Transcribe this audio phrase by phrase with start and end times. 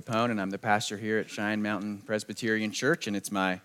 [0.00, 3.60] Capone, and I'm the pastor here at Cheyenne Mountain Presbyterian Church, and it's my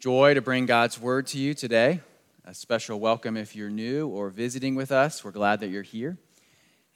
[0.00, 2.00] joy to bring God's word to you today.
[2.44, 5.22] A special welcome if you're new or visiting with us.
[5.22, 6.18] We're glad that you're here.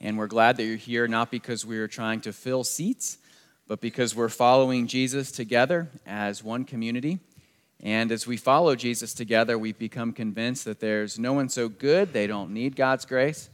[0.01, 3.19] And we're glad that you're here not because we're trying to fill seats,
[3.69, 7.21] but because we're following Jesus together as one community.
[7.81, 12.13] And as we follow Jesus together, we've become convinced that there's no one so good
[12.13, 13.51] they don't need God's grace,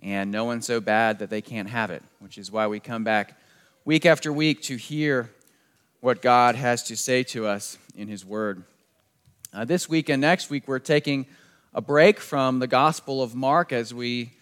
[0.00, 3.04] and no one so bad that they can't have it, which is why we come
[3.04, 3.38] back
[3.86, 5.30] week after week to hear
[6.00, 8.64] what God has to say to us in His Word.
[9.52, 11.26] Uh, this week and next week, we're taking
[11.74, 14.32] a break from the Gospel of Mark as we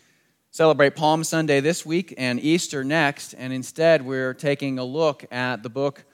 [0.53, 5.65] celebrate Palm Sunday this week and Easter next, and instead, we're taking a look at
[5.65, 6.05] the book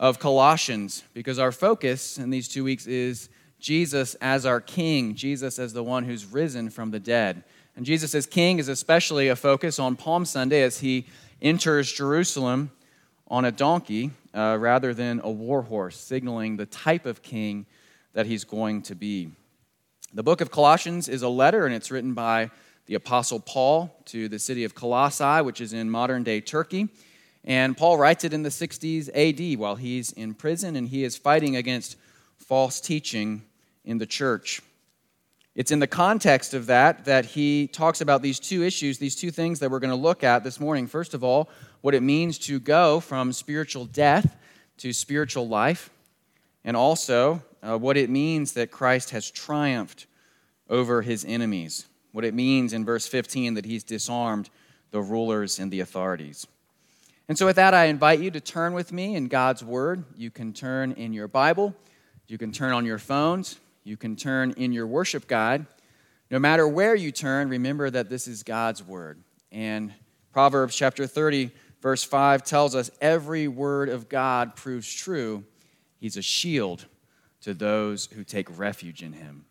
[0.00, 3.28] of Colossians because our focus in these two weeks is
[3.60, 7.44] Jesus as our King, Jesus as the one who's risen from the dead.
[7.76, 11.06] And Jesus as King is especially a focus on Palm Sunday as he
[11.42, 12.70] enters Jerusalem
[13.28, 17.66] on a donkey uh, rather than a war horse, signaling the type of king
[18.14, 19.30] that he's going to be.
[20.14, 22.50] The book of Colossians is a letter, and it's written by
[22.86, 26.88] the Apostle Paul to the city of Colossae, which is in modern day Turkey.
[27.44, 31.16] And Paul writes it in the 60s AD while he's in prison and he is
[31.16, 31.96] fighting against
[32.36, 33.42] false teaching
[33.84, 34.62] in the church.
[35.54, 39.30] It's in the context of that that he talks about these two issues, these two
[39.30, 40.86] things that we're going to look at this morning.
[40.86, 41.50] First of all,
[41.82, 44.36] what it means to go from spiritual death
[44.78, 45.90] to spiritual life,
[46.64, 50.06] and also uh, what it means that Christ has triumphed
[50.70, 51.86] over his enemies.
[52.12, 54.50] What it means in verse 15 that he's disarmed
[54.90, 56.46] the rulers and the authorities.
[57.28, 60.04] And so, with that, I invite you to turn with me in God's Word.
[60.16, 61.74] You can turn in your Bible,
[62.26, 65.66] you can turn on your phones, you can turn in your worship guide.
[66.30, 69.22] No matter where you turn, remember that this is God's word.
[69.50, 69.92] And
[70.32, 75.44] Proverbs chapter 30, verse 5 tells us every word of God proves true.
[75.98, 76.86] He's a shield
[77.42, 79.44] to those who take refuge in him.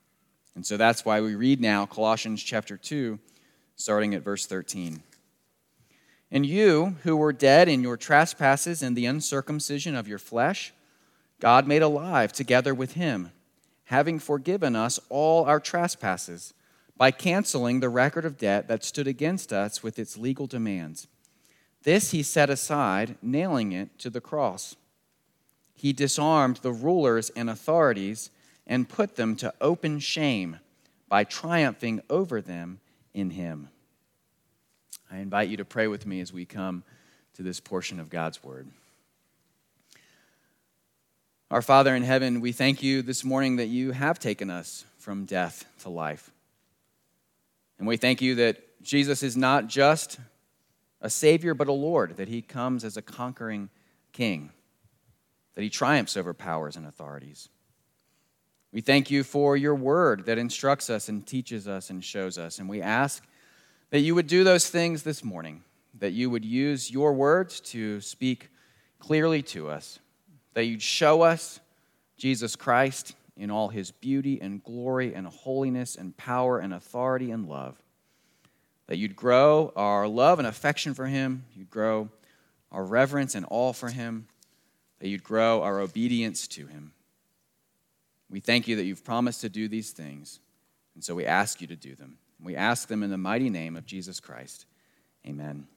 [0.55, 3.19] And so that's why we read now Colossians chapter 2,
[3.75, 5.03] starting at verse 13.
[6.31, 10.73] And you, who were dead in your trespasses and the uncircumcision of your flesh,
[11.39, 13.31] God made alive together with him
[13.91, 16.53] having forgiven us all our trespasses
[16.95, 21.07] by canceling the record of debt that stood against us with its legal demands.
[21.83, 24.77] This he set aside, nailing it to the cross.
[25.75, 28.29] He disarmed the rulers and authorities
[28.65, 30.59] and put them to open shame
[31.09, 32.79] by triumphing over them
[33.13, 33.67] in him.
[35.11, 36.85] I invite you to pray with me as we come
[37.33, 38.69] to this portion of God's word.
[41.51, 45.25] Our Father in heaven, we thank you this morning that you have taken us from
[45.25, 46.31] death to life.
[47.77, 50.17] And we thank you that Jesus is not just
[51.01, 53.69] a Savior, but a Lord, that he comes as a conquering
[54.13, 54.51] King,
[55.55, 57.49] that he triumphs over powers and authorities.
[58.71, 62.59] We thank you for your word that instructs us and teaches us and shows us.
[62.59, 63.27] And we ask
[63.89, 65.63] that you would do those things this morning,
[65.99, 68.47] that you would use your words to speak
[68.99, 69.99] clearly to us
[70.53, 71.59] that you'd show us
[72.17, 77.47] Jesus Christ in all his beauty and glory and holiness and power and authority and
[77.47, 77.81] love.
[78.87, 82.09] That you'd grow our love and affection for him, you'd grow
[82.71, 84.27] our reverence and awe for him,
[84.99, 86.93] that you'd grow our obedience to him.
[88.29, 90.39] We thank you that you've promised to do these things,
[90.95, 92.17] and so we ask you to do them.
[92.41, 94.65] We ask them in the mighty name of Jesus Christ.
[95.27, 95.67] Amen.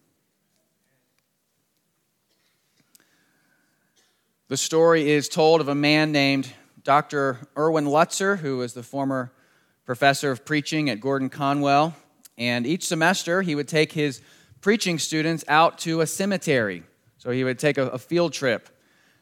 [4.49, 7.39] The story is told of a man named Dr.
[7.57, 9.33] Erwin Lutzer, who was the former
[9.87, 11.97] professor of preaching at Gordon Conwell.
[12.37, 14.21] And each semester, he would take his
[14.61, 16.83] preaching students out to a cemetery.
[17.17, 18.69] So he would take a, a field trip.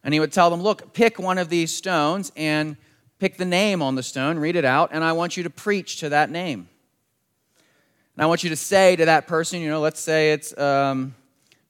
[0.03, 2.77] And he would tell them, Look, pick one of these stones and
[3.21, 6.01] pick the name on the stone, read it out, and I want you to preach
[6.01, 6.69] to that name.
[8.17, 11.15] And I want you to say to that person, you know, let's say it's um,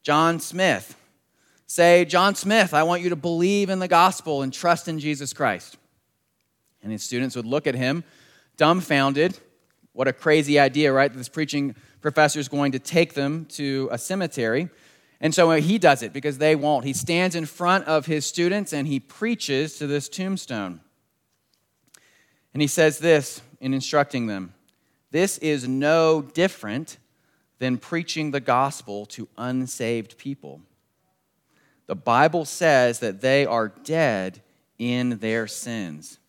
[0.01, 0.97] John Smith
[1.73, 5.33] say, John Smith, I want you to believe in the gospel and trust in Jesus
[5.33, 5.75] Christ.
[6.83, 8.03] And his students would look at him,
[8.57, 9.39] dumbfounded.
[9.91, 11.11] What a crazy idea, right?
[11.11, 14.69] This preaching professor is going to take them to a cemetery.
[15.19, 16.85] And so he does it because they won't.
[16.85, 20.79] He stands in front of his students and he preaches to this tombstone.
[22.53, 24.53] And he says this in instructing them
[25.09, 26.99] This is no different
[27.57, 30.61] than preaching the gospel to unsaved people.
[31.87, 34.41] The Bible says that they are dead
[34.77, 36.19] in their sins.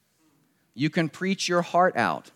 [0.75, 2.31] You can preach your heart out,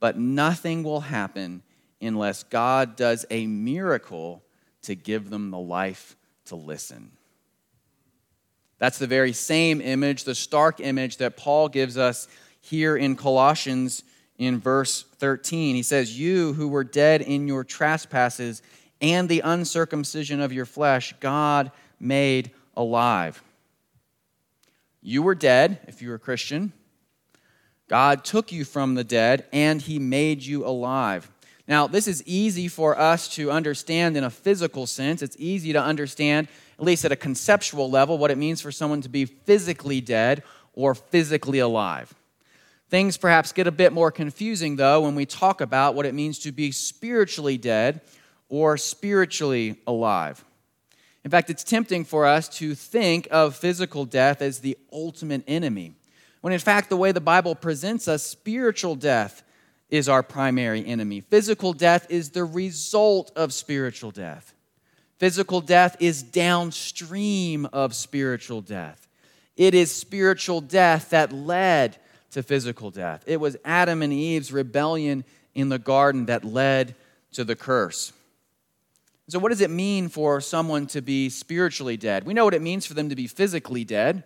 [0.00, 1.62] but nothing will happen
[2.00, 4.42] unless God does a miracle
[4.82, 6.16] to give them the life
[6.46, 7.10] to listen.
[8.78, 12.28] That's the very same image, the stark image that Paul gives us
[12.60, 14.02] here in Colossians
[14.38, 15.74] in verse 13.
[15.74, 18.62] He says, You who were dead in your trespasses
[19.00, 21.70] and the uncircumcision of your flesh, God
[22.04, 23.42] made alive.
[25.02, 26.72] You were dead, if you were a Christian.
[27.88, 31.30] God took you from the dead and he made you alive.
[31.66, 35.22] Now, this is easy for us to understand in a physical sense.
[35.22, 36.48] It's easy to understand,
[36.78, 40.42] at least at a conceptual level, what it means for someone to be physically dead
[40.74, 42.14] or physically alive.
[42.90, 46.38] Things perhaps get a bit more confusing, though, when we talk about what it means
[46.40, 48.02] to be spiritually dead
[48.48, 50.44] or spiritually alive.
[51.24, 55.94] In fact, it's tempting for us to think of physical death as the ultimate enemy,
[56.42, 59.42] when in fact, the way the Bible presents us, spiritual death
[59.88, 61.22] is our primary enemy.
[61.22, 64.52] Physical death is the result of spiritual death.
[65.18, 69.08] Physical death is downstream of spiritual death.
[69.56, 71.96] It is spiritual death that led
[72.32, 73.22] to physical death.
[73.26, 75.24] It was Adam and Eve's rebellion
[75.54, 76.94] in the garden that led
[77.32, 78.12] to the curse.
[79.28, 82.24] So, what does it mean for someone to be spiritually dead?
[82.24, 84.24] We know what it means for them to be physically dead.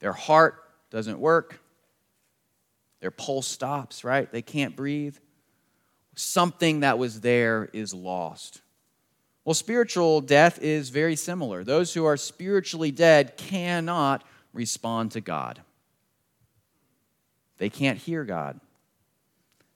[0.00, 1.60] Their heart doesn't work,
[3.00, 4.30] their pulse stops, right?
[4.30, 5.16] They can't breathe.
[6.16, 8.62] Something that was there is lost.
[9.44, 11.62] Well, spiritual death is very similar.
[11.62, 15.60] Those who are spiritually dead cannot respond to God.
[17.58, 18.60] They can't hear God.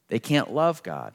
[0.09, 1.13] They can't love God.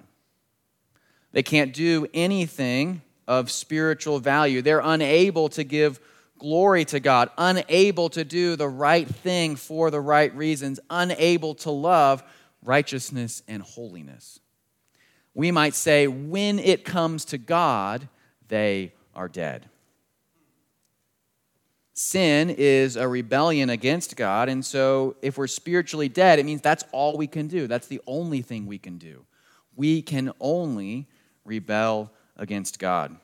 [1.33, 4.61] They can't do anything of spiritual value.
[4.61, 5.99] They're unable to give
[6.37, 11.71] glory to God, unable to do the right thing for the right reasons, unable to
[11.71, 12.23] love
[12.61, 14.39] righteousness and holiness.
[15.33, 18.07] We might say, when it comes to God,
[18.47, 19.69] they are dead.
[21.93, 26.83] Sin is a rebellion against God, and so if we're spiritually dead, it means that's
[26.91, 27.67] all we can do.
[27.67, 29.25] That's the only thing we can do.
[29.77, 31.07] We can only
[31.45, 33.15] rebel against God.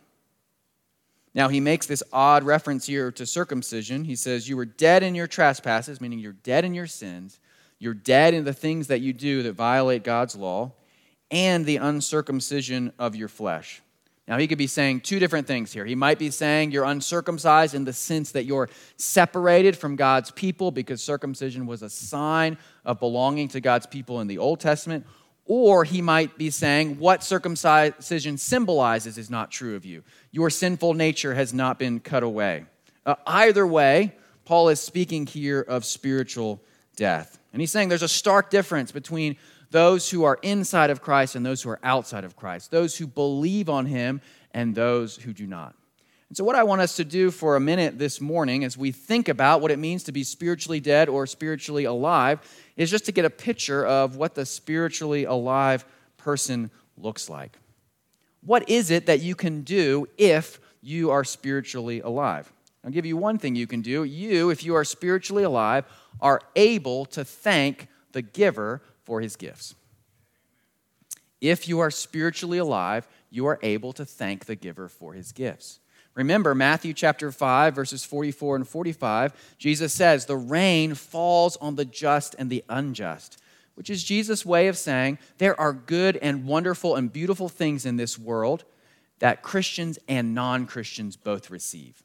[1.34, 4.04] Now, he makes this odd reference here to circumcision.
[4.04, 7.40] He says, You were dead in your trespasses, meaning you're dead in your sins.
[7.80, 10.74] You're dead in the things that you do that violate God's law,
[11.32, 13.82] and the uncircumcision of your flesh.
[14.28, 15.86] Now, he could be saying two different things here.
[15.86, 20.72] He might be saying you're uncircumcised in the sense that you're separated from God's people
[20.72, 25.06] because circumcision was a sign of belonging to God's people in the Old Testament.
[25.46, 30.04] Or he might be saying what circumcision symbolizes is not true of you.
[30.32, 32.66] Your sinful nature has not been cut away.
[33.06, 34.16] Uh, either way,
[34.46, 36.62] Paul is speaking here of spiritual
[36.96, 37.40] death.
[37.54, 39.36] And he's saying there's a stark difference between
[39.72, 43.08] those who are inside of Christ and those who are outside of Christ, those who
[43.08, 44.22] believe on him
[44.54, 45.76] and those who do not.
[46.32, 48.94] And so, what I want us to do for a minute this morning as we
[48.94, 52.40] think about what it means to be spiritually dead or spiritually alive
[52.78, 55.84] is just to get a picture of what the spiritually alive
[56.16, 57.58] person looks like.
[58.46, 62.50] What is it that you can do if you are spiritually alive?
[62.86, 64.06] I'll give you one thing you can do.
[64.06, 65.84] You, if you are spiritually alive,
[66.22, 69.76] are able to thank the giver for his gifts.
[71.42, 75.81] If you are spiritually alive, you are able to thank the giver for his gifts.
[76.14, 81.86] Remember, Matthew chapter 5, verses 44 and 45, Jesus says, The rain falls on the
[81.86, 83.42] just and the unjust,
[83.76, 87.96] which is Jesus' way of saying there are good and wonderful and beautiful things in
[87.96, 88.66] this world
[89.20, 92.04] that Christians and non Christians both receive.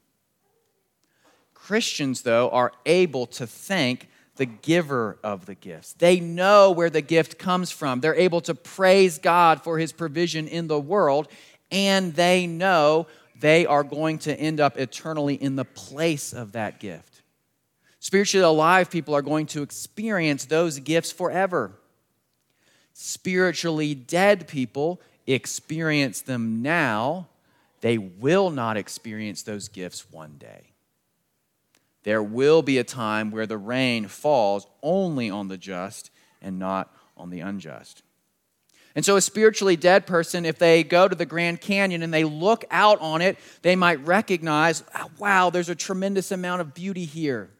[1.54, 5.94] Christians, though, are able to thank the giver of the gifts.
[5.94, 8.00] They know where the gift comes from.
[8.00, 11.26] They're able to praise God for his provision in the world,
[11.72, 13.08] and they know
[13.40, 17.22] they are going to end up eternally in the place of that gift.
[18.00, 21.72] Spiritually alive people are going to experience those gifts forever.
[22.92, 27.28] Spiritually dead people experience them now,
[27.80, 30.72] they will not experience those gifts one day.
[32.04, 36.94] There will be a time where the rain falls only on the just and not
[37.16, 38.02] on the unjust.
[38.96, 42.24] And so, a spiritually dead person, if they go to the Grand Canyon and they
[42.24, 47.04] look out on it, they might recognize, ah, wow, there's a tremendous amount of beauty
[47.04, 47.50] here.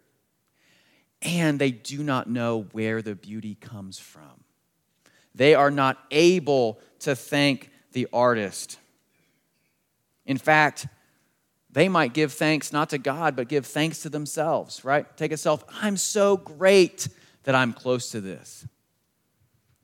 [1.21, 4.45] And they do not know where the beauty comes from.
[5.35, 8.79] They are not able to thank the artist.
[10.25, 10.87] In fact,
[11.71, 15.15] they might give thanks not to God, but give thanks to themselves, right?
[15.19, 17.09] Take a self, I'm so great
[17.43, 18.67] that I'm close to this.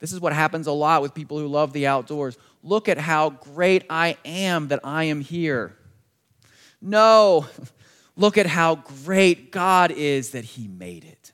[0.03, 2.37] This is what happens a lot with people who love the outdoors.
[2.61, 5.77] Look at how great I am that I am here.
[6.81, 7.47] No,
[8.15, 11.31] Look at how great God is that He made it.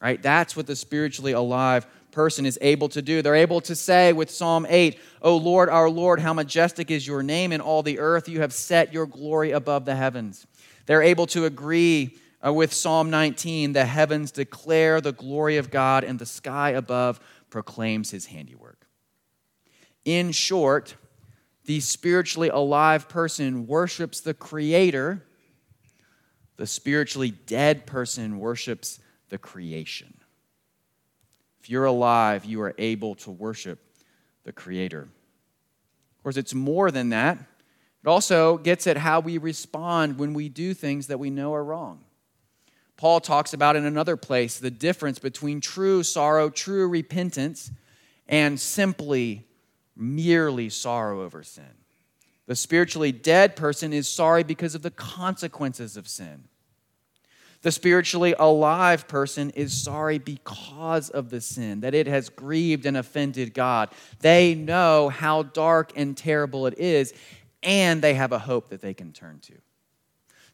[0.00, 0.22] Right?
[0.22, 3.20] That's what the spiritually alive person is able to do.
[3.22, 7.22] They're able to say with Psalm 8, O Lord, our Lord, how majestic is your
[7.22, 8.28] name in all the earth.
[8.28, 10.46] You have set your glory above the heavens.
[10.86, 16.04] They're able to agree uh, with Psalm 19 the heavens declare the glory of God,
[16.04, 17.18] and the sky above
[17.50, 18.86] proclaims his handiwork.
[20.04, 20.94] In short,
[21.64, 25.22] the spiritually alive person worships the Creator,
[26.56, 30.14] the spiritually dead person worships the creation.
[31.60, 33.80] If you're alive, you are able to worship
[34.44, 35.02] the Creator.
[35.02, 37.38] Of course, it's more than that.
[38.02, 41.64] It also gets at how we respond when we do things that we know are
[41.64, 42.04] wrong.
[42.98, 47.70] Paul talks about in another place the difference between true sorrow, true repentance,
[48.26, 49.46] and simply,
[49.96, 51.64] merely sorrow over sin.
[52.46, 56.44] The spiritually dead person is sorry because of the consequences of sin.
[57.62, 62.96] The spiritually alive person is sorry because of the sin, that it has grieved and
[62.96, 63.90] offended God.
[64.20, 67.12] They know how dark and terrible it is,
[67.62, 69.54] and they have a hope that they can turn to.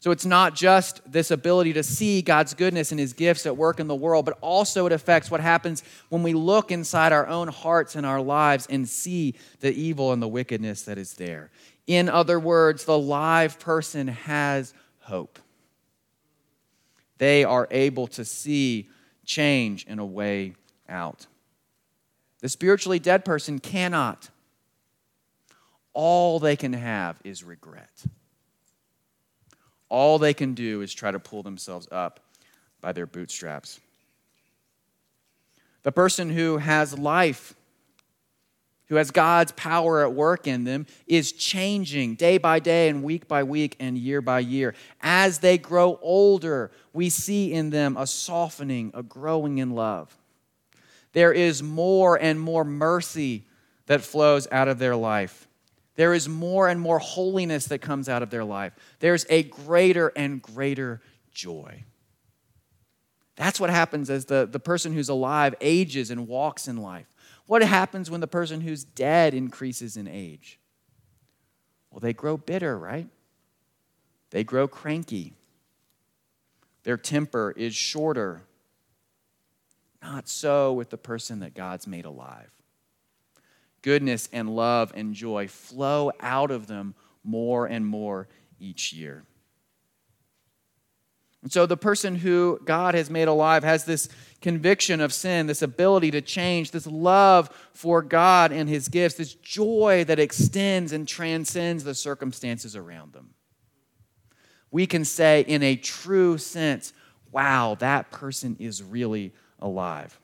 [0.05, 3.81] So it's not just this ability to see God's goodness and his gifts at work
[3.81, 7.49] in the world, but also it affects what happens when we look inside our own
[7.49, 11.51] hearts and our lives and see the evil and the wickedness that is there.
[11.87, 15.39] In other words, the live person has hope.
[17.17, 18.91] They are able to see
[19.25, 20.53] change in a way
[20.87, 21.27] out.
[22.41, 24.29] The spiritually dead person cannot.
[25.95, 28.05] All they can have is regret
[29.95, 32.19] all they can do is try to pull themselves up
[32.81, 33.79] by their bootstraps.
[35.85, 37.55] The person who has life,
[38.89, 43.29] who has God's power at work in them, is changing day by day and week
[43.29, 44.75] by week and year by year.
[45.01, 50.13] As they grow older, we see in them a softening, a growing in love.
[51.13, 53.45] There is more and more mercy
[53.87, 55.47] that flows out of their life.
[55.97, 58.73] There is more and more holiness that comes out of their life.
[58.99, 61.01] There's a greater and greater
[61.33, 61.85] joy.
[63.37, 67.07] That's what happens as the, the person who's alive ages and walks in life.
[67.47, 70.59] What happens when the person who's dead increases in age?
[71.91, 73.09] Well, they grow bitter, right?
[74.31, 75.35] They grow cranky.
[76.83, 78.43] Their temper is shorter.
[80.03, 82.51] Not so with the person that God's made alive
[83.85, 88.27] goodness and love and joy flow out of them more and more
[88.59, 89.25] each year.
[91.43, 94.09] And so the person who God has made alive has this
[94.41, 99.35] conviction of sin, this ability to change, this love for God and his gifts, this
[99.35, 103.35] joy that extends and transcends the circumstances around them.
[104.71, 106.95] We can say, in a true sense,
[107.31, 110.19] wow, that person is really alive.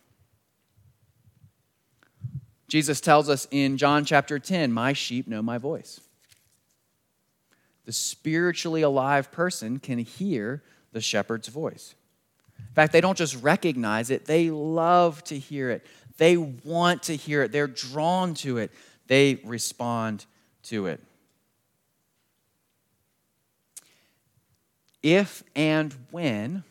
[2.71, 6.01] Jesus tells us in John chapter 10, My sheep know my voice.
[7.85, 10.63] The spiritually alive person can hear
[10.93, 11.97] the shepherd's voice.
[12.61, 15.85] In fact, they don't just recognize it, they love to hear it.
[16.17, 17.51] They want to hear it.
[17.51, 18.71] They're drawn to it.
[19.09, 20.27] They respond
[20.65, 21.01] to it.
[25.03, 26.63] If and when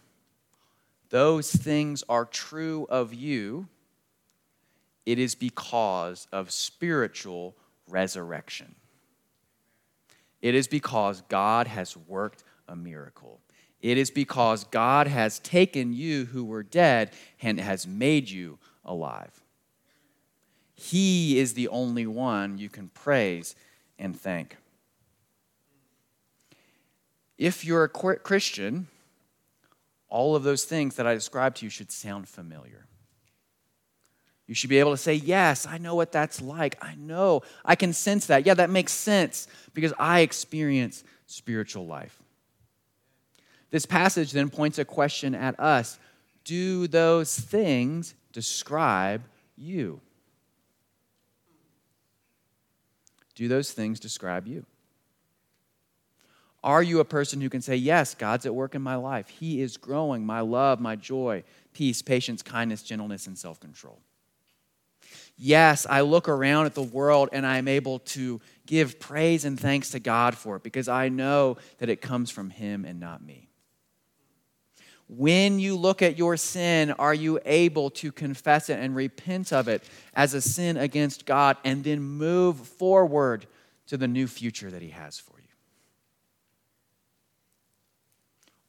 [1.10, 3.68] those things are true of you,
[5.10, 7.56] it is because of spiritual
[7.88, 8.76] resurrection.
[10.40, 13.40] It is because God has worked a miracle.
[13.82, 17.10] It is because God has taken you who were dead
[17.42, 19.32] and has made you alive.
[20.76, 23.56] He is the only one you can praise
[23.98, 24.58] and thank.
[27.36, 28.86] If you're a Christian,
[30.08, 32.86] all of those things that I described to you should sound familiar.
[34.50, 36.84] You should be able to say, Yes, I know what that's like.
[36.84, 37.44] I know.
[37.64, 38.48] I can sense that.
[38.48, 42.20] Yeah, that makes sense because I experience spiritual life.
[43.70, 46.00] This passage then points a question at us
[46.46, 49.22] Do those things describe
[49.56, 50.02] you?
[53.36, 54.66] Do those things describe you?
[56.64, 59.30] Are you a person who can say, Yes, God's at work in my life?
[59.30, 64.00] He is growing my love, my joy, peace, patience, kindness, gentleness, and self control
[65.38, 69.92] yes, I look around at the world and I'm able to give praise and thanks
[69.92, 73.50] to God for it because I know that it comes from Him and not me.
[75.08, 79.68] When you look at your sin, are you able to confess it and repent of
[79.68, 83.48] it as a sin against God and then move forward
[83.88, 85.48] to the new future that He has for you?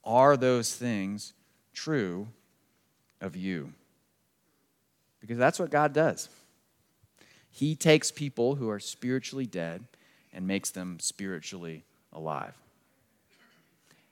[0.03, 1.35] Are those things
[1.75, 2.29] true
[3.21, 3.75] of you?
[5.21, 6.29] Because that's what God does.
[7.51, 9.85] He takes people who are spiritually dead
[10.33, 12.55] and makes them spiritually alive.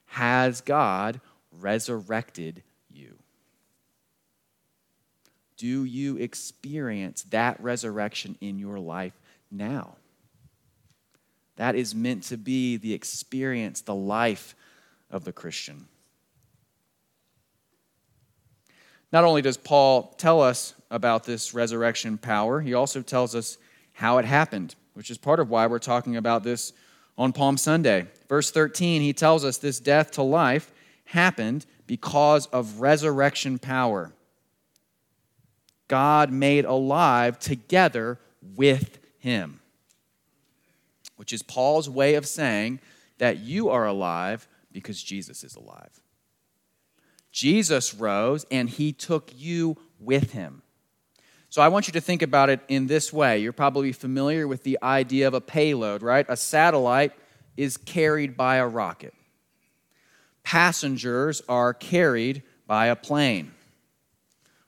[0.06, 1.20] Has God
[1.52, 3.18] resurrected you?
[5.56, 9.12] Do you experience that resurrection in your life
[9.50, 9.96] now?
[11.56, 14.54] That is meant to be the experience, the life
[15.10, 15.86] of the Christian.
[19.12, 23.58] Not only does Paul tell us about this resurrection power, he also tells us
[23.92, 26.72] how it happened, which is part of why we're talking about this
[27.16, 28.06] on Palm Sunday.
[28.28, 30.72] Verse 13, he tells us this death to life
[31.06, 34.12] happened because of resurrection power.
[35.88, 38.18] God made alive together
[38.54, 39.60] with him,
[41.16, 42.80] which is Paul's way of saying
[43.16, 46.00] that you are alive because Jesus is alive.
[47.32, 50.62] Jesus rose and he took you with him.
[51.50, 53.38] So I want you to think about it in this way.
[53.38, 56.26] You're probably familiar with the idea of a payload, right?
[56.28, 57.12] A satellite
[57.56, 59.14] is carried by a rocket.
[60.42, 63.52] Passengers are carried by a plane.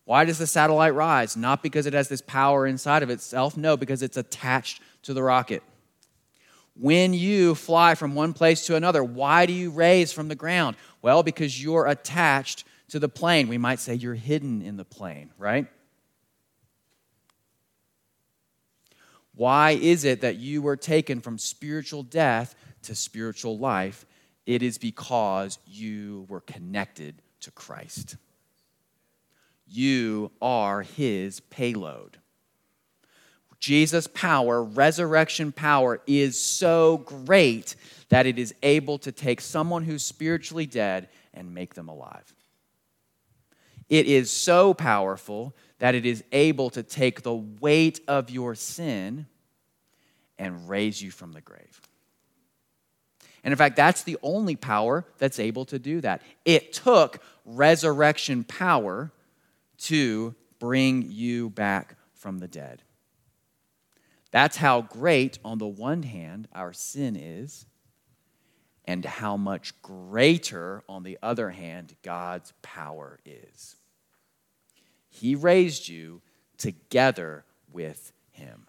[0.04, 1.36] Why does the satellite rise?
[1.36, 5.22] Not because it has this power inside of itself, no, because it's attached to the
[5.22, 5.62] rocket.
[6.74, 10.76] When you fly from one place to another, why do you raise from the ground?
[11.02, 13.48] Well, because you're attached to the plane.
[13.48, 15.66] We might say you're hidden in the plane, right?
[19.34, 24.04] Why is it that you were taken from spiritual death to spiritual life?
[24.44, 28.16] It is because you were connected to Christ.
[29.66, 32.18] You are his payload.
[33.60, 37.76] Jesus' power, resurrection power, is so great
[38.10, 42.34] that it is able to take someone who's spiritually dead and make them alive.
[43.88, 49.26] It is so powerful that it is able to take the weight of your sin
[50.38, 51.80] and raise you from the grave.
[53.42, 56.22] And in fact, that's the only power that's able to do that.
[56.44, 59.12] It took resurrection power
[59.78, 62.82] to bring you back from the dead.
[64.30, 67.66] That's how great, on the one hand, our sin is,
[68.84, 73.76] and how much greater, on the other hand, God's power is.
[75.08, 76.22] He raised you
[76.58, 78.66] together with Him.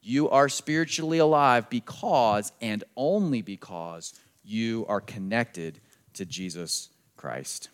[0.00, 5.80] You are spiritually alive because and only because you are connected
[6.14, 7.70] to Jesus Christ.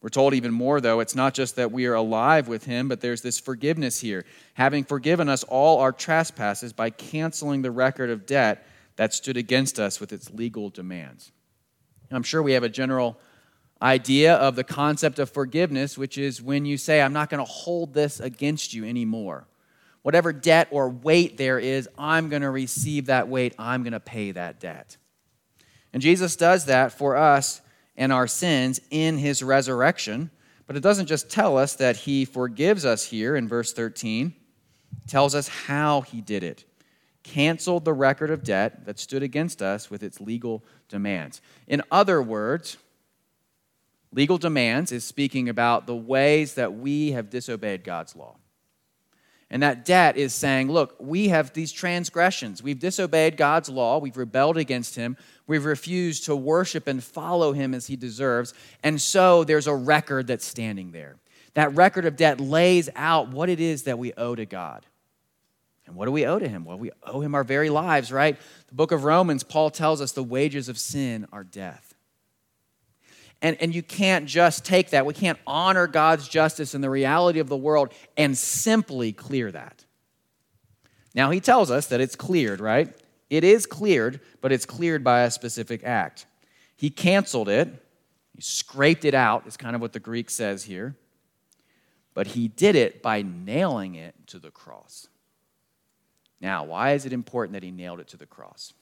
[0.00, 3.00] We're told even more, though, it's not just that we are alive with him, but
[3.00, 4.24] there's this forgiveness here.
[4.54, 8.64] Having forgiven us all our trespasses by canceling the record of debt
[8.96, 11.32] that stood against us with its legal demands.
[12.10, 13.18] I'm sure we have a general
[13.82, 17.50] idea of the concept of forgiveness, which is when you say, I'm not going to
[17.50, 19.46] hold this against you anymore.
[20.02, 24.00] Whatever debt or weight there is, I'm going to receive that weight, I'm going to
[24.00, 24.96] pay that debt.
[25.92, 27.60] And Jesus does that for us
[27.98, 30.30] and our sins in his resurrection.
[30.66, 34.34] But it doesn't just tell us that he forgives us here in verse 13,
[35.04, 36.64] it tells us how he did it.
[37.22, 41.42] Canceled the record of debt that stood against us with its legal demands.
[41.66, 42.78] In other words,
[44.12, 48.36] legal demands is speaking about the ways that we have disobeyed God's law.
[49.50, 52.62] And that debt is saying, look, we have these transgressions.
[52.62, 53.98] We've disobeyed God's law.
[53.98, 55.16] We've rebelled against Him.
[55.46, 58.52] We've refused to worship and follow Him as He deserves.
[58.82, 61.16] And so there's a record that's standing there.
[61.54, 64.84] That record of debt lays out what it is that we owe to God.
[65.86, 66.66] And what do we owe to Him?
[66.66, 68.36] Well, we owe Him our very lives, right?
[68.68, 71.87] The book of Romans, Paul tells us the wages of sin are death.
[73.40, 75.06] And, and you can't just take that.
[75.06, 79.84] We can't honor God's justice and the reality of the world and simply clear that.
[81.14, 82.94] Now, he tells us that it's cleared, right?
[83.30, 86.26] It is cleared, but it's cleared by a specific act.
[86.76, 87.68] He canceled it,
[88.34, 90.96] he scraped it out, is kind of what the Greek says here.
[92.14, 95.08] But he did it by nailing it to the cross.
[96.40, 98.72] Now, why is it important that he nailed it to the cross?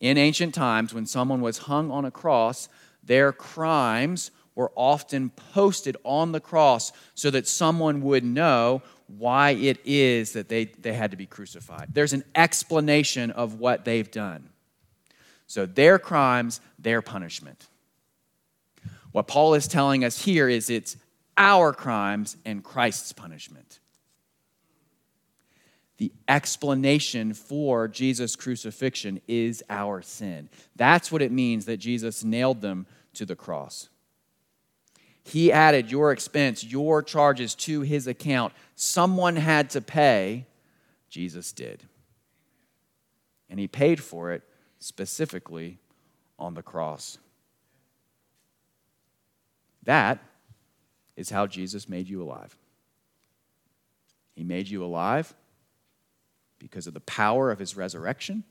[0.00, 2.68] In ancient times, when someone was hung on a cross,
[3.06, 9.78] their crimes were often posted on the cross so that someone would know why it
[9.84, 11.88] is that they, they had to be crucified.
[11.92, 14.48] There's an explanation of what they've done.
[15.46, 17.68] So, their crimes, their punishment.
[19.12, 20.96] What Paul is telling us here is it's
[21.36, 23.78] our crimes and Christ's punishment.
[25.98, 30.48] The explanation for Jesus' crucifixion is our sin.
[30.74, 33.88] That's what it means that Jesus nailed them to the cross.
[35.22, 38.52] He added your expense, your charges to his account.
[38.74, 40.46] Someone had to pay,
[41.08, 41.84] Jesus did.
[43.48, 44.42] And he paid for it
[44.80, 45.78] specifically
[46.38, 47.18] on the cross.
[49.84, 50.18] That
[51.16, 52.56] is how Jesus made you alive.
[54.34, 55.32] He made you alive
[56.64, 58.42] because of the power of his resurrection.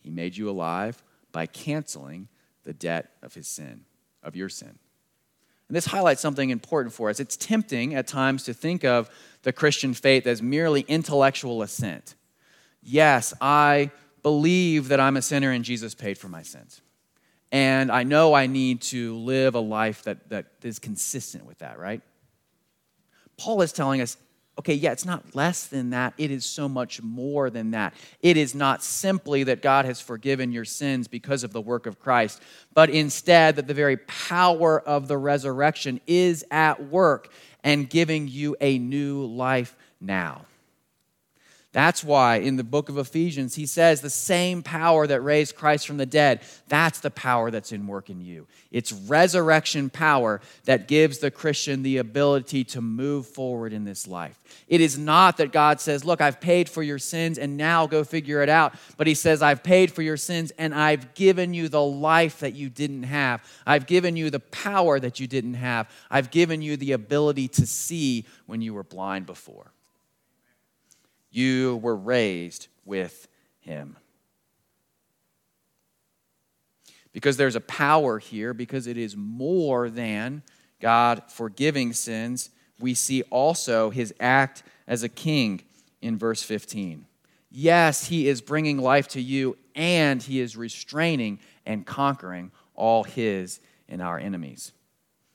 [0.00, 2.26] He made you alive by canceling
[2.64, 3.82] the debt of his sin,
[4.22, 4.78] of your sin.
[5.68, 7.20] And this highlights something important for us.
[7.20, 9.10] It's tempting at times to think of
[9.42, 12.14] the Christian faith as merely intellectual assent.
[12.82, 13.90] Yes, I
[14.22, 16.80] believe that I'm a sinner and Jesus paid for my sins.
[17.50, 21.78] And I know I need to live a life that, that is consistent with that,
[21.78, 22.00] right?
[23.36, 24.16] Paul is telling us
[24.58, 26.14] okay, yeah, it's not less than that.
[26.18, 27.94] It is so much more than that.
[28.20, 31.98] It is not simply that God has forgiven your sins because of the work of
[31.98, 32.40] Christ,
[32.74, 37.32] but instead that the very power of the resurrection is at work
[37.64, 40.42] and giving you a new life now.
[41.72, 45.86] That's why in the book of Ephesians, he says the same power that raised Christ
[45.86, 48.46] from the dead, that's the power that's in work in you.
[48.70, 54.38] It's resurrection power that gives the Christian the ability to move forward in this life.
[54.68, 58.04] It is not that God says, Look, I've paid for your sins and now go
[58.04, 58.74] figure it out.
[58.98, 62.54] But he says, I've paid for your sins and I've given you the life that
[62.54, 63.42] you didn't have.
[63.66, 65.90] I've given you the power that you didn't have.
[66.10, 69.72] I've given you the ability to see when you were blind before
[71.32, 73.26] you were raised with
[73.60, 73.96] him.
[77.12, 80.42] Because there's a power here, because it is more than
[80.80, 85.62] God forgiving sins, we see also his act as a king
[86.00, 87.06] in verse 15.
[87.50, 93.60] Yes, he is bringing life to you, and he is restraining and conquering all his
[93.88, 94.72] and our enemies.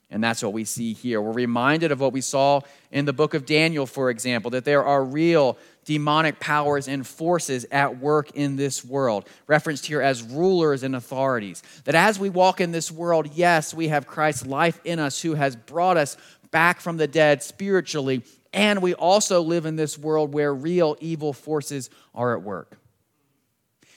[0.09, 1.21] And that's what we see here.
[1.21, 4.85] We're reminded of what we saw in the book of Daniel, for example, that there
[4.85, 10.83] are real demonic powers and forces at work in this world, referenced here as rulers
[10.83, 11.61] and authorities.
[11.83, 15.33] That as we walk in this world, yes, we have Christ's life in us who
[15.33, 16.15] has brought us
[16.51, 21.33] back from the dead spiritually, and we also live in this world where real evil
[21.33, 22.79] forces are at work.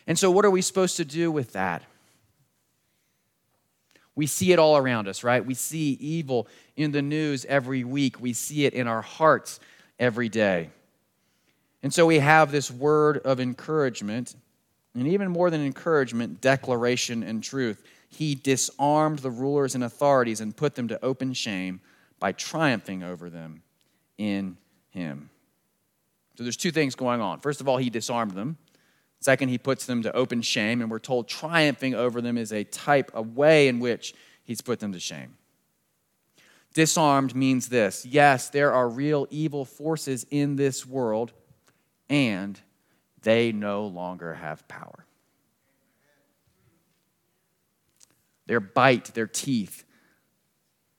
[0.08, 1.84] And so, what are we supposed to do with that?
[4.20, 5.42] We see it all around us, right?
[5.42, 8.20] We see evil in the news every week.
[8.20, 9.60] We see it in our hearts
[9.98, 10.68] every day.
[11.82, 14.36] And so we have this word of encouragement,
[14.94, 17.82] and even more than encouragement, declaration and truth.
[18.10, 21.80] He disarmed the rulers and authorities and put them to open shame
[22.18, 23.62] by triumphing over them
[24.18, 24.58] in
[24.90, 25.30] him.
[26.36, 27.40] So there's two things going on.
[27.40, 28.58] First of all, he disarmed them.
[29.20, 32.64] Second, he puts them to open shame, and we're told triumphing over them is a
[32.64, 35.36] type, a way in which he's put them to shame.
[36.72, 41.32] Disarmed means this yes, there are real evil forces in this world,
[42.08, 42.58] and
[43.22, 45.04] they no longer have power.
[48.46, 49.84] Their bite, their teeth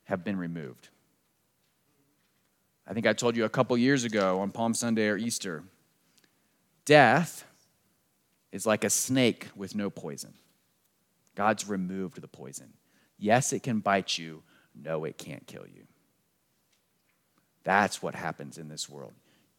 [0.04, 0.90] have been removed.
[2.86, 5.64] I think I told you a couple years ago on Palm Sunday or Easter
[6.86, 7.46] death
[8.52, 10.34] is like a snake with no poison.
[11.36, 12.74] God's removed the poison.
[13.18, 14.44] Yes, it can bite you.
[14.76, 15.84] No, it can't kill you.
[17.64, 19.14] That's what happens in this world.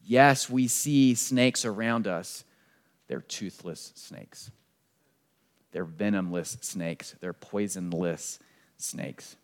[0.04, 2.44] Yes, we see snakes around us.
[3.06, 4.50] They're toothless snakes.
[5.70, 7.14] They're venomless snakes.
[7.20, 8.38] They're poisonless
[8.76, 9.36] snakes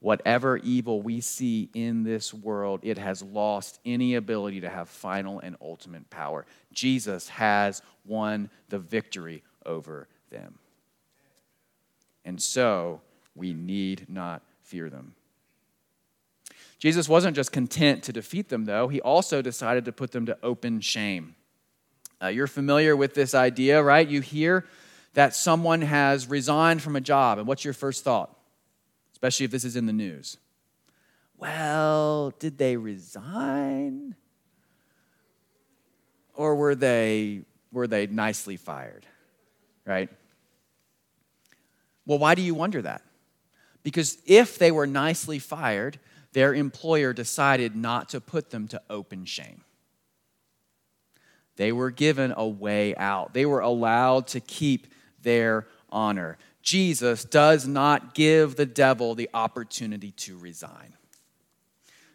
[0.00, 5.40] whatever evil we see in this world, it has lost any ability to have final
[5.40, 6.46] and ultimate power.
[6.72, 10.58] Jesus has won the victory over them.
[12.24, 13.00] And so
[13.34, 15.14] we need not fear them.
[16.78, 20.36] Jesus wasn't just content to defeat them, though, he also decided to put them to
[20.42, 21.34] open shame.
[22.22, 24.06] Uh, you're familiar with this idea, right?
[24.06, 24.66] You hear
[25.14, 28.35] that someone has resigned from a job, and what's your first thought?
[29.16, 30.36] Especially if this is in the news.
[31.38, 34.14] Well, did they resign?
[36.34, 37.40] Or were they,
[37.72, 39.06] were they nicely fired?
[39.86, 40.10] Right?
[42.04, 43.00] Well, why do you wonder that?
[43.82, 45.98] Because if they were nicely fired,
[46.34, 49.62] their employer decided not to put them to open shame.
[51.56, 54.88] They were given a way out, they were allowed to keep
[55.22, 56.36] their honor.
[56.66, 60.94] Jesus does not give the devil the opportunity to resign.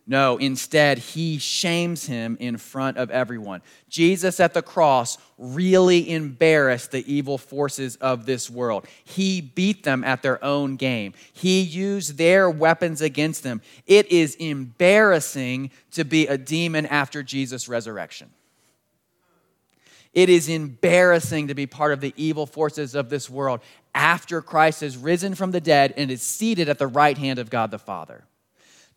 [0.06, 3.62] No, instead, he shames him in front of everyone.
[3.88, 8.86] Jesus at the cross really embarrassed the evil forces of this world.
[9.06, 13.62] He beat them at their own game, he used their weapons against them.
[13.88, 18.32] It is embarrassing to be a demon after Jesus' resurrection.
[20.14, 23.62] It is embarrassing to be part of the evil forces of this world
[23.93, 27.49] after Christ has risen from the dead and is seated at the right hand of
[27.49, 28.23] God the Father.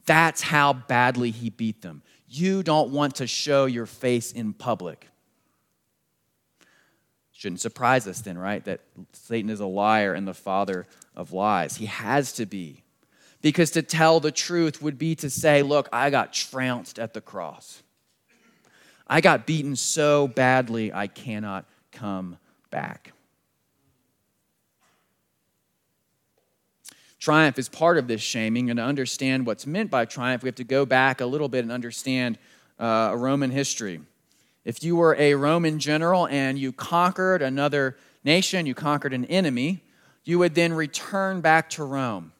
[0.07, 2.03] That's how badly he beat them.
[2.29, 5.09] You don't want to show your face in public.
[7.33, 8.65] Shouldn't surprise us then, right?
[8.65, 8.81] That
[9.13, 11.77] Satan is a liar and the father of lies.
[11.77, 12.83] He has to be.
[13.43, 17.21] Because to tell the truth would be to say, look, I got trounced at the
[17.21, 17.83] cross.
[19.07, 22.39] I got beaten so badly, I cannot come
[22.71, 23.14] back.
[27.25, 30.57] Triumph is part of this shaming, and to understand what's meant by triumph, we have
[30.57, 32.37] to go back a little bit and understand
[32.79, 34.03] uh, Roman history.
[34.67, 39.83] If you were a Roman general and you conquered another nation, you conquered an enemy,
[40.25, 42.33] you would then return back to Rome.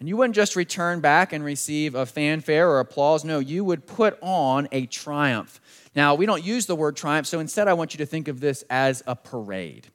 [0.00, 3.24] And you wouldn't just return back and receive a fanfare or applause.
[3.24, 5.60] No, you would put on a triumph.
[5.94, 8.40] Now, we don't use the word triumph, so instead I want you to think of
[8.40, 9.86] this as a parade.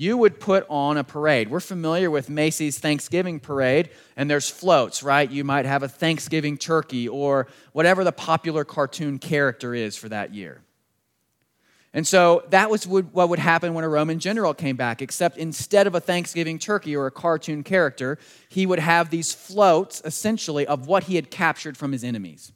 [0.00, 1.50] You would put on a parade.
[1.50, 5.30] We're familiar with Macy's Thanksgiving parade, and there's floats, right?
[5.30, 10.32] You might have a Thanksgiving turkey or whatever the popular cartoon character is for that
[10.32, 10.62] year.
[11.92, 15.86] And so that was what would happen when a Roman general came back, except instead
[15.86, 18.16] of a Thanksgiving turkey or a cartoon character,
[18.48, 22.52] he would have these floats, essentially, of what he had captured from his enemies.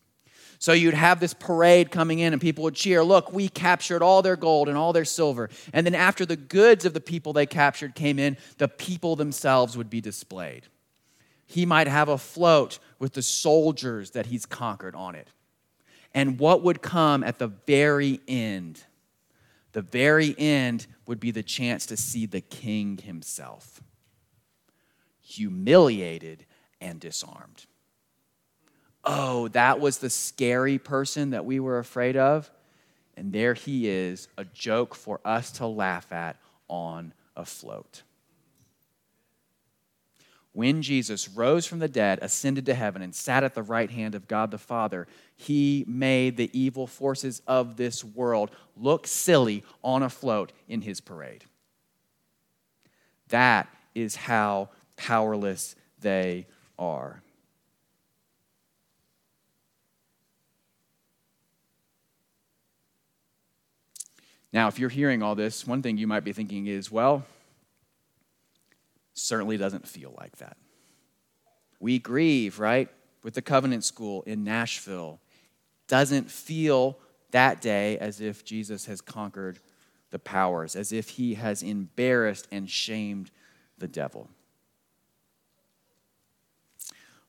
[0.64, 4.22] So you'd have this parade coming in, and people would cheer, Look, we captured all
[4.22, 5.50] their gold and all their silver.
[5.74, 9.76] And then after the goods of the people they captured came in, the people themselves
[9.76, 10.68] would be displayed.
[11.44, 15.28] He might have a float with the soldiers that he's conquered on it.
[16.14, 18.84] And what would come at the very end?
[19.72, 23.82] The very end would be the chance to see the king himself,
[25.20, 26.46] humiliated
[26.80, 27.66] and disarmed
[29.04, 32.50] oh, that was the scary person that we were afraid of.
[33.16, 36.36] And there he is, a joke for us to laugh at
[36.68, 38.02] on a float.
[40.52, 44.14] When Jesus rose from the dead, ascended to heaven, and sat at the right hand
[44.14, 50.04] of God the Father, he made the evil forces of this world look silly on
[50.04, 51.44] a float in his parade.
[53.28, 56.46] That is how powerless they
[56.78, 57.23] are.
[64.54, 67.24] Now, if you're hearing all this, one thing you might be thinking is, well,
[69.12, 70.56] certainly doesn't feel like that.
[71.80, 72.88] We grieve, right,
[73.24, 75.18] with the Covenant School in Nashville.
[75.88, 76.96] Doesn't feel
[77.32, 79.58] that day as if Jesus has conquered
[80.10, 83.32] the powers, as if he has embarrassed and shamed
[83.78, 84.28] the devil.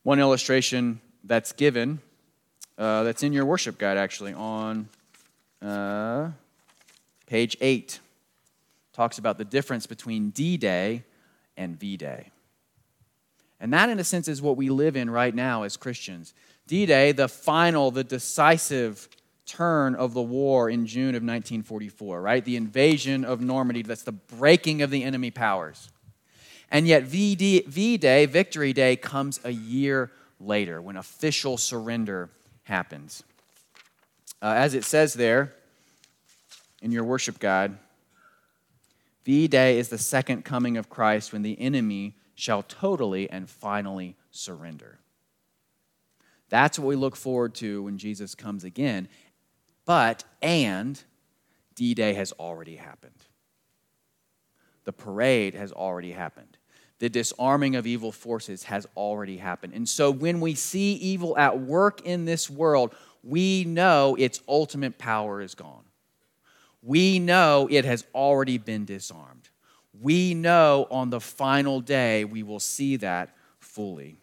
[0.04, 2.02] One illustration that's given,
[2.78, 4.90] uh, that's in your worship guide actually, on.
[5.60, 6.30] Uh,
[7.36, 8.00] Page 8
[8.94, 11.04] talks about the difference between D Day
[11.58, 12.32] and V Day.
[13.60, 16.34] And that, in a sense, is what we live in right now as Christians.
[16.66, 19.10] D Day, the final, the decisive
[19.46, 22.46] turn of the war in June of 1944, right?
[22.46, 25.90] The invasion of Normandy, that's the breaking of the enemy powers.
[26.72, 27.36] And yet, V
[27.98, 32.30] Day, Victory Day, comes a year later when official surrender
[32.64, 33.24] happens.
[34.42, 35.54] Uh, as it says there,
[36.86, 37.76] in your worship guide.
[39.26, 44.16] V Day is the second coming of Christ when the enemy shall totally and finally
[44.30, 45.00] surrender.
[46.50, 49.08] That's what we look forward to when Jesus comes again.
[49.86, 51.04] But, and,
[51.74, 53.26] D Day has already happened.
[54.84, 56.56] The parade has already happened.
[57.00, 59.74] The disarming of evil forces has already happened.
[59.74, 62.94] And so when we see evil at work in this world,
[63.24, 65.85] we know its ultimate power is gone
[66.86, 69.50] we know it has already been disarmed.
[70.00, 74.20] We know on the final day we will see that fully.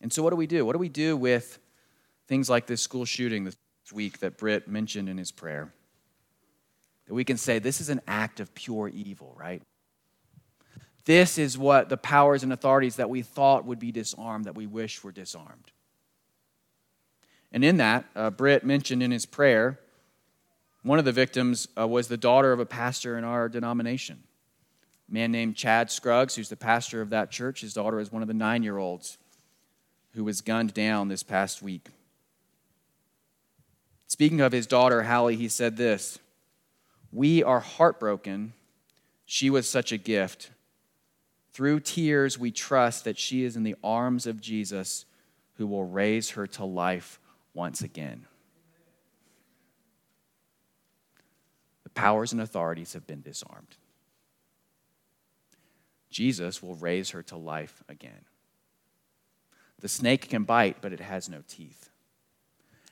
[0.00, 0.64] And so, what do we do?
[0.64, 1.58] What do we do with
[2.28, 3.56] things like this school shooting this
[3.92, 5.72] week that Britt mentioned in his prayer?
[7.06, 9.62] That we can say this is an act of pure evil, right?
[11.04, 14.66] This is what the powers and authorities that we thought would be disarmed, that we
[14.66, 15.70] wish were disarmed.
[17.52, 19.78] And in that, uh, Britt mentioned in his prayer
[20.86, 24.22] one of the victims uh, was the daughter of a pastor in our denomination,
[25.10, 27.62] a man named Chad Scruggs, who's the pastor of that church.
[27.62, 29.18] His daughter is one of the nine year olds
[30.12, 31.88] who was gunned down this past week.
[34.06, 36.20] Speaking of his daughter, Hallie, he said this
[37.10, 38.52] We are heartbroken.
[39.24, 40.52] She was such a gift.
[41.52, 45.04] Through tears, we trust that she is in the arms of Jesus
[45.54, 47.18] who will raise her to life
[47.54, 48.26] once again.
[51.96, 53.76] Powers and authorities have been disarmed.
[56.10, 58.24] Jesus will raise her to life again.
[59.80, 61.90] The snake can bite, but it has no teeth.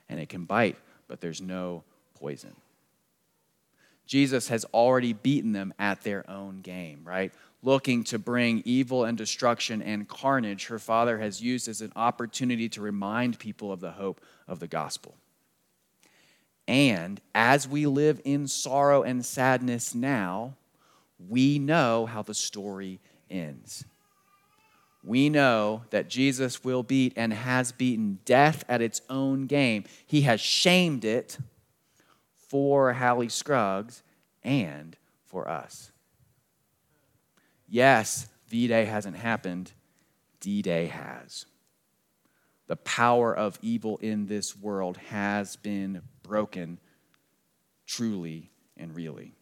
[0.09, 1.83] And it can bite, but there's no
[2.15, 2.55] poison.
[4.05, 7.33] Jesus has already beaten them at their own game, right?
[7.63, 12.69] Looking to bring evil and destruction and carnage, her Father has used as an opportunity
[12.69, 15.15] to remind people of the hope of the gospel.
[16.67, 20.55] And as we live in sorrow and sadness now,
[21.29, 22.99] we know how the story
[23.29, 23.85] ends.
[25.03, 29.83] We know that Jesus will beat and has beaten death at its own game.
[30.07, 31.37] He has shamed it
[32.49, 34.01] for Hallie Scruggs
[34.43, 34.97] and
[35.27, 35.91] for us.
[37.67, 39.73] Yes, V Day hasn't happened,
[40.39, 41.45] D Day has.
[42.67, 46.79] The power of evil in this world has been broken
[47.85, 49.35] truly and really.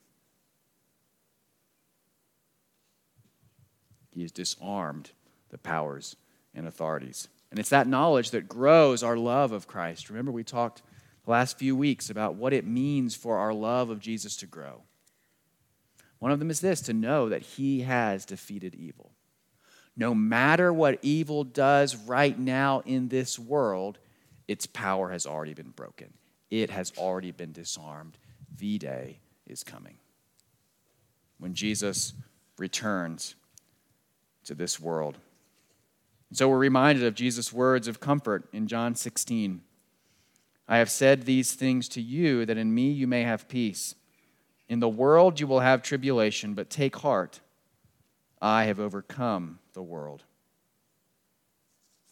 [4.12, 5.12] He has disarmed
[5.50, 6.16] the powers
[6.54, 7.28] and authorities.
[7.50, 10.10] And it's that knowledge that grows our love of Christ.
[10.10, 10.82] Remember, we talked
[11.26, 14.84] the last few weeks about what it means for our love of Jesus to grow.
[16.20, 19.12] One of them is this to know that he has defeated evil.
[19.96, 24.00] No matter what evil does right now in this world,
[24.48, 26.14] its power has already been broken.
[26.54, 28.16] It has already been disarmed.
[28.56, 29.98] V Day is coming.
[31.40, 32.14] When Jesus
[32.60, 33.34] returns
[34.44, 35.18] to this world.
[36.32, 39.62] So we're reminded of Jesus' words of comfort in John 16.
[40.68, 43.96] I have said these things to you that in me you may have peace.
[44.70, 47.40] In the world you will have tribulation, but take heart.
[48.40, 50.22] I have overcome the world.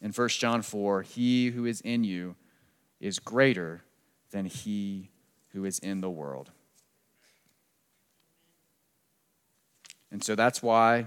[0.02, 2.36] In 1 John 4, he who is in you
[3.00, 3.84] is greater
[4.32, 5.10] than he
[5.50, 6.52] who is in the world.
[10.12, 11.06] And so that's why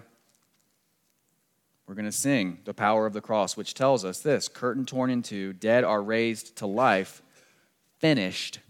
[1.87, 5.10] we're going to sing the power of the cross, which tells us this curtain torn
[5.10, 7.22] in two, dead are raised to life,
[7.98, 8.60] finished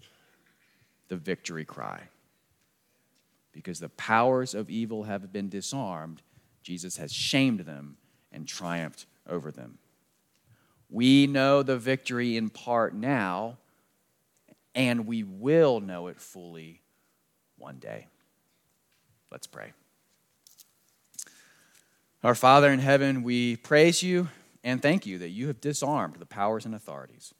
[1.09, 2.01] the victory cry.
[3.53, 6.23] Because the powers of evil have been disarmed,
[6.63, 7.97] Jesus has shamed them
[8.33, 9.79] and triumphed over them.
[10.91, 13.59] We know the victory in part now,
[14.75, 16.81] and we will know it fully
[17.57, 18.09] one day.
[19.31, 19.73] Let's pray.
[22.23, 24.29] Our Father in heaven, we praise you
[24.63, 27.35] and thank you that you have disarmed the powers and authorities,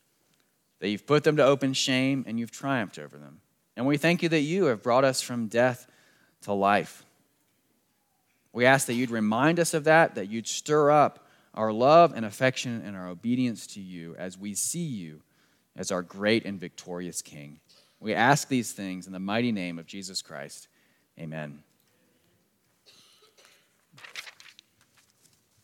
[0.81, 3.41] that you've put them to open shame and you've triumphed over them.
[3.77, 5.87] And we thank you that you have brought us from death
[6.43, 7.05] to life.
[8.53, 12.27] We ask that you'd remind us of that, that you'd stir up our love and
[12.27, 15.23] affection and our obedience to you as we see you
[15.77, 17.61] as our great and victorious King.
[18.01, 20.69] We ask these things in the mighty name of Jesus Christ.
[21.19, 21.63] Amen.